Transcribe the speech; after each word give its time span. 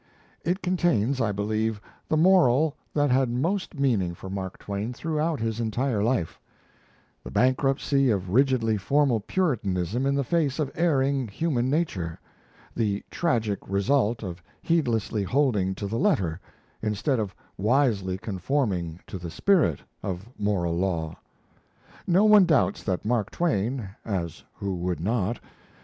It 0.43 0.63
contains, 0.63 1.21
I 1.21 1.31
believe, 1.31 1.79
the 2.09 2.17
moral 2.17 2.75
that 2.91 3.11
had 3.11 3.29
most 3.29 3.79
meaning 3.79 4.15
for 4.15 4.31
Mark 4.31 4.57
Twain 4.57 4.93
throughout 4.93 5.39
his 5.39 5.59
entire 5.59 6.01
life 6.01 6.39
the 7.23 7.29
bankruptcy 7.29 8.09
of 8.09 8.31
rigidly 8.31 8.77
formal 8.77 9.19
Puritanism 9.19 10.07
in 10.07 10.15
the 10.15 10.23
face 10.23 10.57
of 10.57 10.71
erring 10.73 11.27
human 11.27 11.69
nature, 11.69 12.19
the 12.75 13.03
tragic 13.11 13.59
result 13.67 14.23
of 14.23 14.41
heedlessly 14.63 15.21
holding 15.21 15.75
to 15.75 15.85
the 15.85 15.99
letter, 15.99 16.39
instead 16.81 17.19
of 17.19 17.35
wisely 17.55 18.17
conforming 18.17 18.99
to 19.05 19.19
the 19.19 19.29
spirit, 19.29 19.81
of 20.01 20.27
moral 20.35 20.75
law. 20.75 21.15
No 22.07 22.25
one 22.25 22.45
doubts 22.45 22.81
that 22.85 23.05
Mark 23.05 23.29
Twain 23.29 23.87
as 24.03 24.43
who 24.55 24.73
would 24.77 24.99
not? 24.99 25.39